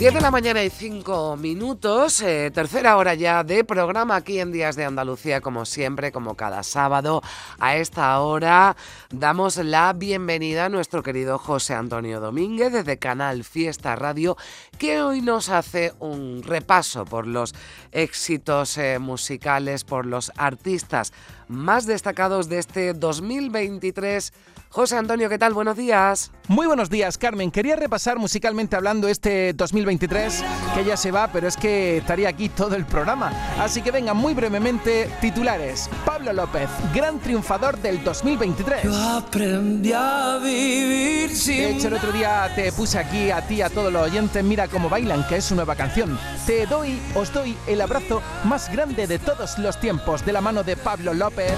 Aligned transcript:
10 0.00 0.14
de 0.14 0.20
la 0.22 0.30
mañana 0.30 0.64
y 0.64 0.70
5 0.70 1.36
minutos, 1.36 2.22
eh, 2.22 2.50
tercera 2.54 2.96
hora 2.96 3.12
ya 3.12 3.44
de 3.44 3.64
programa 3.64 4.16
aquí 4.16 4.40
en 4.40 4.50
Días 4.50 4.74
de 4.74 4.86
Andalucía, 4.86 5.42
como 5.42 5.66
siempre, 5.66 6.10
como 6.10 6.36
cada 6.36 6.62
sábado. 6.62 7.20
A 7.58 7.76
esta 7.76 8.18
hora 8.20 8.78
damos 9.10 9.58
la 9.58 9.92
bienvenida 9.92 10.64
a 10.64 10.68
nuestro 10.70 11.02
querido 11.02 11.36
José 11.36 11.74
Antonio 11.74 12.18
Domínguez 12.18 12.72
desde 12.72 12.98
Canal 12.98 13.44
Fiesta 13.44 13.94
Radio, 13.94 14.38
que 14.78 15.02
hoy 15.02 15.20
nos 15.20 15.50
hace 15.50 15.92
un 15.98 16.42
repaso 16.44 17.04
por 17.04 17.26
los 17.26 17.54
éxitos 17.92 18.78
eh, 18.78 18.98
musicales, 18.98 19.84
por 19.84 20.06
los 20.06 20.32
artistas 20.38 21.12
más 21.46 21.84
destacados 21.84 22.48
de 22.48 22.58
este 22.58 22.94
2023 22.94 24.32
José 24.72 24.96
Antonio, 24.96 25.28
¿qué 25.28 25.36
tal? 25.36 25.52
Buenos 25.52 25.76
días. 25.76 26.30
Muy 26.46 26.68
buenos 26.68 26.90
días, 26.90 27.18
Carmen. 27.18 27.50
Quería 27.50 27.74
repasar 27.74 28.20
musicalmente 28.20 28.76
hablando 28.76 29.08
este 29.08 29.52
2023, 29.52 29.89
que 29.98 30.84
ya 30.84 30.96
se 30.96 31.10
va, 31.10 31.28
pero 31.28 31.48
es 31.48 31.56
que 31.56 31.98
estaría 31.98 32.28
aquí 32.28 32.48
todo 32.48 32.76
el 32.76 32.84
programa. 32.84 33.32
Así 33.58 33.82
que 33.82 33.90
venga, 33.90 34.14
muy 34.14 34.34
brevemente, 34.34 35.10
titulares. 35.20 35.90
Pablo 36.04 36.32
López, 36.32 36.68
gran 36.94 37.18
triunfador 37.18 37.78
del 37.78 38.02
2023. 38.04 38.84
Yo 38.84 38.96
aprendí 38.96 39.92
a 39.92 40.38
vivir 40.42 41.36
sin... 41.36 41.56
De 41.56 41.70
hecho, 41.72 41.88
el 41.88 41.94
otro 41.94 42.12
día 42.12 42.50
te 42.54 42.70
puse 42.72 42.98
aquí 42.98 43.30
a 43.30 43.46
ti, 43.46 43.62
a 43.62 43.68
todos 43.68 43.92
los 43.92 44.02
oyentes, 44.02 44.44
mira 44.44 44.68
cómo 44.68 44.88
bailan, 44.88 45.26
que 45.26 45.36
es 45.36 45.44
su 45.44 45.54
nueva 45.54 45.74
canción. 45.74 46.18
Te 46.46 46.66
doy, 46.66 47.00
os 47.14 47.32
doy 47.32 47.56
el 47.66 47.80
abrazo 47.80 48.22
más 48.44 48.70
grande 48.70 49.06
de 49.06 49.18
todos 49.18 49.58
los 49.58 49.78
tiempos, 49.80 50.24
de 50.24 50.32
la 50.32 50.40
mano 50.40 50.62
de 50.62 50.76
Pablo 50.76 51.14
López, 51.14 51.52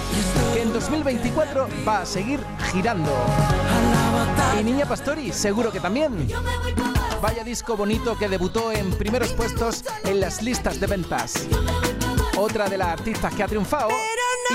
que 0.54 0.62
en 0.62 0.72
2024 0.72 1.68
va 1.86 2.00
a 2.00 2.06
seguir 2.06 2.40
girando 2.72 3.12
y 4.58 4.64
Niña 4.64 4.86
Pastori, 4.86 5.32
seguro 5.32 5.70
que 5.72 5.80
también. 5.80 6.28
Vaya 7.22 7.44
disco 7.44 7.76
bonito 7.76 8.18
que 8.18 8.28
debutó 8.28 8.72
en 8.72 8.90
primeros 8.98 9.32
puestos 9.34 9.84
en 10.04 10.18
las 10.18 10.42
listas 10.42 10.80
de 10.80 10.88
ventas. 10.88 11.46
Otra 12.36 12.68
de 12.68 12.76
las 12.76 12.88
artistas 12.88 13.32
que 13.32 13.44
ha 13.44 13.46
triunfado 13.46 13.90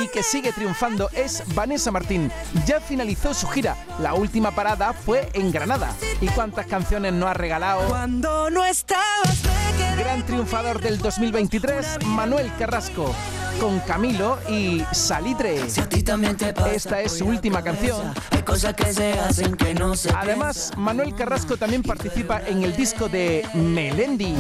y 0.03 0.09
que 0.09 0.21
sigue 0.21 0.51
triunfando 0.51 1.09
es 1.13 1.43
Vanessa 1.55 1.91
Martín. 1.91 2.29
Ya 2.65 2.81
finalizó 2.81 3.33
su 3.33 3.47
gira. 3.47 3.77
La 3.99 4.15
última 4.15 4.51
parada 4.51 4.91
fue 4.91 5.29
en 5.33 5.49
Granada. 5.49 5.95
¿Y 6.19 6.27
cuántas 6.27 6.67
canciones 6.67 7.13
nos 7.13 7.29
ha 7.29 7.33
regalado? 7.35 7.87
Cuando 7.87 8.49
no 8.49 8.65
estabas. 8.65 9.56
Gran 9.97 10.25
triunfador 10.25 10.79
del 10.79 10.99
2023, 10.99 12.05
Manuel 12.05 12.51
Carrasco 12.57 13.13
con 13.59 13.79
Camilo 13.79 14.37
y 14.49 14.83
Salitre. 14.91 15.59
Esta 16.73 17.01
es 17.01 17.17
su 17.17 17.25
última 17.25 17.63
canción. 17.63 18.13
Además, 20.15 20.71
Manuel 20.77 21.15
Carrasco 21.15 21.57
también 21.57 21.83
participa 21.83 22.41
en 22.45 22.63
el 22.63 22.75
disco 22.75 23.09
de 23.09 23.45
Melendi. 23.55 24.35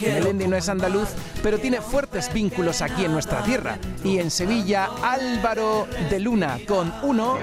Melendi 0.00 0.46
no 0.46 0.56
es 0.56 0.68
andaluz, 0.68 1.08
pero 1.42 1.58
tiene 1.58 1.80
fuertes 1.80 2.32
vínculos 2.32 2.80
aquí 2.82 3.04
en 3.04 3.12
nuestra 3.12 3.42
tierra. 3.42 3.78
Y 4.04 4.18
en 4.18 4.30
Sevilla, 4.30 4.88
Álvaro 5.02 5.88
de 6.08 6.20
Luna 6.20 6.58
con 6.66 6.92
Uno. 7.02 7.38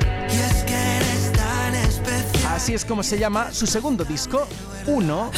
Así 2.49 2.73
es 2.73 2.83
como 2.83 3.03
se 3.03 3.17
llama 3.19 3.53
su 3.53 3.67
segundo 3.67 4.03
disco, 4.03 4.47
Uno. 4.89 5.31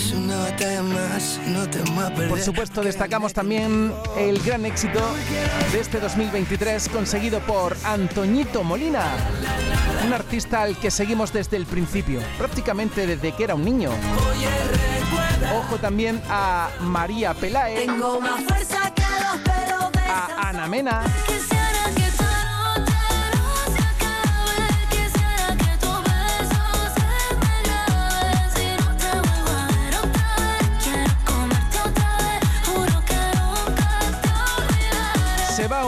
Por 2.29 2.39
supuesto, 2.39 2.81
destacamos 2.81 3.33
también 3.33 3.93
el 4.17 4.41
gran 4.41 4.65
éxito 4.65 5.01
de 5.73 5.79
este 5.79 5.99
2023 5.99 6.87
conseguido 6.89 7.39
por 7.41 7.75
Antoñito 7.83 8.63
Molina, 8.63 9.03
un 10.05 10.13
artista 10.13 10.61
al 10.61 10.77
que 10.77 10.89
seguimos 10.89 11.33
desde 11.33 11.57
el 11.57 11.65
principio, 11.65 12.21
prácticamente 12.37 13.05
desde 13.05 13.33
que 13.33 13.43
era 13.43 13.55
un 13.55 13.65
niño. 13.65 13.91
Ojo 15.53 15.77
también 15.77 16.21
a 16.29 16.69
María 16.79 17.33
Pelae, 17.33 17.87
a 20.07 20.49
Ana 20.49 20.67
Mena. 20.67 21.03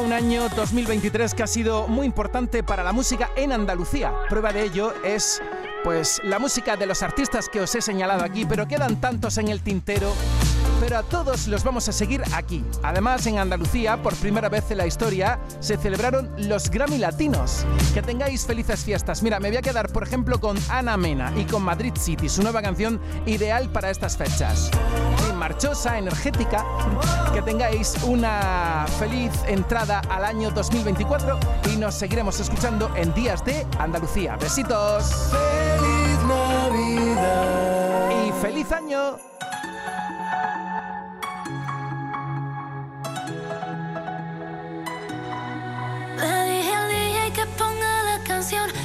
Un 0.03 0.11
año 0.11 0.49
2023 0.49 1.33
que 1.33 1.43
ha 1.43 1.47
sido 1.47 1.87
muy 1.87 2.05
importante 2.05 2.61
para 2.61 2.83
la 2.83 2.91
música 2.91 3.31
en 3.37 3.53
Andalucía. 3.53 4.13
Prueba 4.29 4.51
de 4.51 4.63
ello 4.63 4.93
es 5.03 5.41
pues 5.83 6.21
la 6.23 6.39
música 6.39 6.75
de 6.75 6.85
los 6.85 7.03
artistas 7.03 7.47
que 7.47 7.61
os 7.61 7.73
he 7.75 7.81
señalado 7.81 8.23
aquí, 8.23 8.45
pero 8.45 8.67
quedan 8.67 8.99
tantos 8.99 9.37
en 9.37 9.47
el 9.47 9.61
tintero 9.61 10.13
pero 10.83 10.97
a 10.97 11.03
todos 11.03 11.47
los 11.47 11.63
vamos 11.63 11.87
a 11.87 11.93
seguir 11.93 12.21
aquí. 12.33 12.61
Además, 12.83 13.25
en 13.25 13.37
Andalucía, 13.39 14.01
por 14.03 14.13
primera 14.15 14.49
vez 14.49 14.69
en 14.69 14.79
la 14.79 14.85
historia, 14.85 15.39
se 15.61 15.77
celebraron 15.77 16.29
los 16.37 16.69
Grammy 16.69 16.97
Latinos. 16.97 17.65
Que 17.93 18.01
tengáis 18.01 18.45
felices 18.45 18.83
fiestas. 18.83 19.23
Mira, 19.23 19.39
me 19.39 19.47
voy 19.47 19.55
a 19.55 19.61
quedar, 19.61 19.89
por 19.93 20.03
ejemplo, 20.03 20.41
con 20.41 20.57
Ana 20.67 20.97
Mena 20.97 21.31
y 21.37 21.45
con 21.45 21.63
Madrid 21.63 21.93
City, 21.97 22.27
su 22.27 22.43
nueva 22.43 22.61
canción 22.61 22.99
ideal 23.25 23.69
para 23.69 23.91
estas 23.91 24.17
fechas. 24.17 24.69
Y 25.29 25.31
marchosa, 25.31 25.97
energética. 25.97 26.65
Que 27.33 27.41
tengáis 27.41 27.95
una 28.03 28.85
feliz 28.99 29.31
entrada 29.47 30.01
al 30.09 30.25
año 30.25 30.51
2024 30.51 31.39
y 31.71 31.77
nos 31.77 31.95
seguiremos 31.95 32.41
escuchando 32.41 32.93
en 32.97 33.13
Días 33.13 33.45
de 33.45 33.65
Andalucía. 33.79 34.35
Besitos. 34.35 35.31
Feliz 35.31 36.19
Navidad. 36.27 38.09
Y 38.27 38.33
feliz 38.41 38.69
año. 38.73 39.15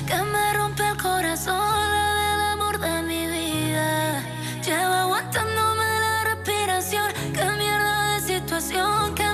que 0.06 0.16
me 0.32 0.52
rompe 0.54 0.82
el 0.88 0.96
corazón, 0.96 1.54
la 1.54 2.06
del 2.20 2.40
amor 2.52 2.78
de 2.78 3.02
mi 3.02 3.26
vida. 3.26 4.22
Lleva 4.64 5.02
aguantándome 5.02 5.84
la 6.00 6.24
respiración, 6.24 7.12
qué 7.34 7.44
mierda 7.58 8.14
de 8.14 8.20
situación 8.20 9.14
que 9.14 9.27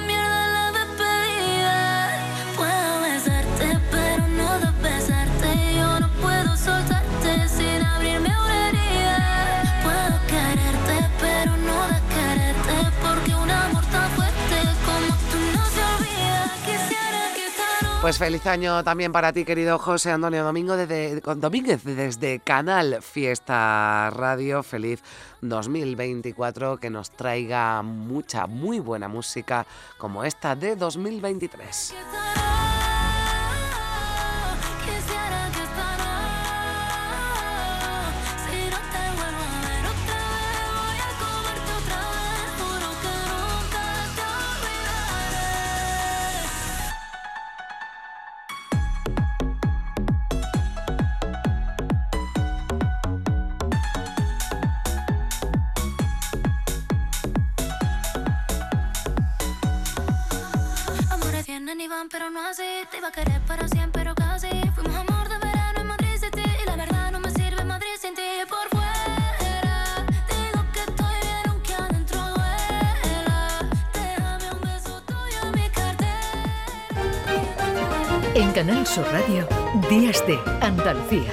Pues 18.04 18.19
feliz 18.19 18.47
año 18.47 18.84
también 18.84 19.12
para 19.12 19.32
ti, 19.32 19.47
querido 19.47 19.78
José 19.78 20.10
Antonio 20.10 20.44
Domingo 20.44 20.76
desde, 20.76 21.22
Domínguez, 21.37 21.84
desde 21.84 22.38
Canal 22.38 22.98
Fiesta 23.00 24.10
Radio. 24.10 24.62
Feliz 24.62 25.03
2024, 25.41 26.76
que 26.76 26.91
nos 26.91 27.10
traiga 27.12 27.81
mucha, 27.81 28.47
muy 28.47 28.78
buena 28.78 29.09
música 29.09 29.66
como 29.97 30.22
esta 30.22 30.54
de 30.54 30.76
2023. 30.76 31.94
Pero 62.11 62.31
no 62.31 62.41
así. 62.46 62.62
Te 62.91 62.99
iba 62.99 63.08
a 63.08 63.12
querer 63.12 63.41
para 63.43 63.69
siempre, 63.69 64.02
pero 64.02 64.14
casi. 64.14 64.49
Fuimos 64.75 64.94
amor 64.94 65.29
de 65.29 65.38
verano 65.38 65.81
en 65.81 65.87
Madrid 65.87 66.17
City. 66.19 66.43
Y 66.62 66.67
la 66.67 66.76
verdad 66.76 67.12
no 67.12 67.20
me 67.20 67.31
sirve 67.31 67.64
Madrid 67.64 67.96
sin 68.00 68.14
ti. 68.14 68.23
Por 68.49 68.69
fuera, 68.70 70.05
digo 70.29 70.64
que 70.73 70.81
estoy 70.81 71.17
bien, 71.23 71.49
aunque 71.49 71.75
adentro 71.75 72.19
duela. 72.19 73.70
Déjame 73.93 74.52
un 74.52 74.61
beso 74.61 75.02
tuyo 75.02 75.41
en 75.44 75.50
mi 75.52 75.69
cartera. 75.70 76.12
En 78.35 78.52
Canal 78.52 78.87
Sur 78.87 79.06
Radio, 79.12 79.47
Días 79.88 80.26
de 80.26 80.38
Andalucía. 80.61 81.32